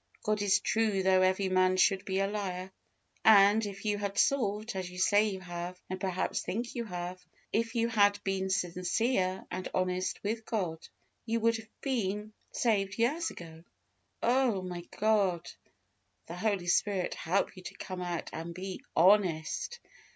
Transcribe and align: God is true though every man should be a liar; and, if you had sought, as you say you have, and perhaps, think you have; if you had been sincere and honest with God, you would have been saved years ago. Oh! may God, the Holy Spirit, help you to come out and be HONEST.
God 0.23 0.41
is 0.41 0.59
true 0.61 1.03
though 1.03 1.21
every 1.21 1.47
man 1.47 1.77
should 1.77 2.05
be 2.05 2.21
a 2.21 2.25
liar; 2.25 2.71
and, 3.23 3.63
if 3.63 3.85
you 3.85 3.99
had 3.99 4.17
sought, 4.17 4.75
as 4.75 4.89
you 4.89 4.97
say 4.97 5.27
you 5.29 5.39
have, 5.41 5.79
and 5.91 6.01
perhaps, 6.01 6.41
think 6.41 6.73
you 6.73 6.85
have; 6.85 7.23
if 7.53 7.75
you 7.75 7.87
had 7.87 8.17
been 8.23 8.49
sincere 8.49 9.45
and 9.51 9.67
honest 9.75 10.19
with 10.23 10.43
God, 10.43 10.87
you 11.27 11.39
would 11.41 11.57
have 11.57 11.81
been 11.81 12.33
saved 12.51 12.97
years 12.97 13.29
ago. 13.29 13.63
Oh! 14.23 14.63
may 14.63 14.89
God, 14.97 15.51
the 16.25 16.35
Holy 16.35 16.65
Spirit, 16.65 17.13
help 17.13 17.55
you 17.55 17.61
to 17.61 17.75
come 17.75 18.01
out 18.01 18.31
and 18.33 18.55
be 18.55 18.81
HONEST. 18.97 19.79